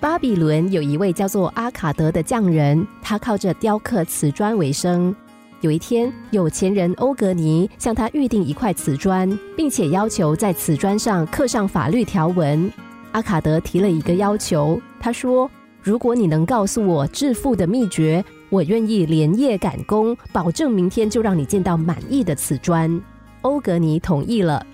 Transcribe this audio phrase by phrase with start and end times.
[0.00, 5.14] 巴比伦有一位叫做阿卡德的匠人，他靠着雕刻瓷砖为生。
[5.60, 12.70] 有一天，有钱人欧格尼向他预定一块瓷砖，并且要求在瓷砖上刻上法律条文。
[13.10, 15.50] 阿卡德提了一个要求，他说
[15.82, 23.00] ：“如果你能告诉我致富的秘诀，我愿意连夜赶工，保证明天就让你见到满意的瓷砖。”
[23.42, 24.64] 欧格尼同意了。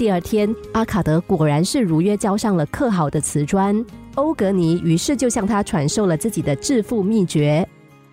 [0.00, 3.84] 第二天，阿卡德果然是如约交上了刻好的瓷砖。
[4.14, 7.68] 欧格尼于是就向他传授了自己的致富秘诀。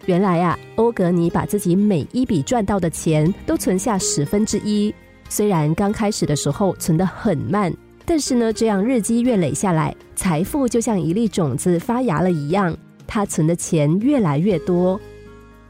[0.05, 4.93] 原来啊，欧格尼把自己每一笔赚到的钱都存下十分之一。
[5.29, 7.73] 虽然刚开始的时候存得很慢，
[8.03, 12.75] 但是呢，这样日积月累下来，财富就像一粒种子发芽了一样，
[13.07, 14.99] 他存的钱越来越多。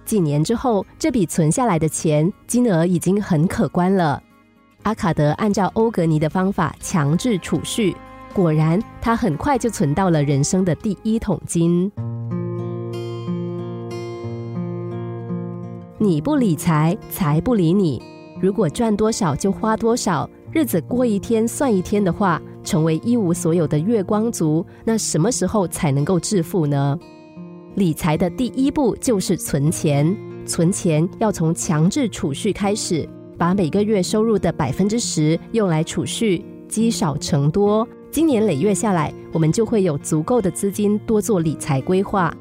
[0.03, 4.23] 几年之后，这笔存下来的钱金额已经很可观了。
[4.88, 7.94] 阿卡德按照欧格尼的方法强制储蓄，
[8.34, 11.91] 果然他很快就存到了人生的第一桶金。
[15.98, 18.02] 你不理财，财不理你。
[18.39, 26.98] 如果赚多少就花多少，日子过一天算一天的话，成为一无所有的月光族，那什么时候才能够致富呢？
[27.76, 33.06] 理财的第一步就是存钱，存钱要从强制储蓄开始，
[33.38, 42.35] 把每个月收入的百分之十用来储蓄，积少成多，今年累月下来，我们就会有足够的资金多做理财规划。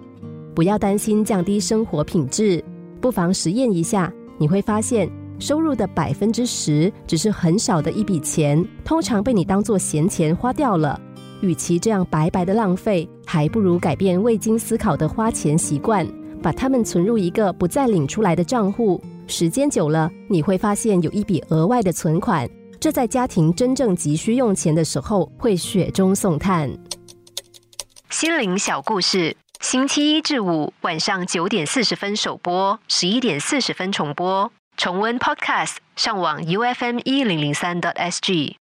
[0.54, 2.64] 不要担心降低生活品质。
[2.98, 5.06] 不妨实验一下，你会发现
[5.38, 10.98] 收入的百分之十只是很少的一笔钱，通常被你当做闲钱花掉了。
[11.42, 16.08] 与其这样白白的浪费，还不如改变未经思考的花钱习惯，
[16.42, 18.98] 把它们存入一个不再领出来的账户。
[19.26, 22.48] 时间久了，你会发现有一笔额外的存款，
[22.80, 26.70] 这在家庭真正急需用钱的时候会雪中送炭。
[28.10, 29.36] 心灵小故事。
[29.60, 34.52] 星期一至五晚上九点四十分首播，十一点四十分重播。
[34.76, 38.56] 重温 Podcast，上网 U F M 一零零三 t S G。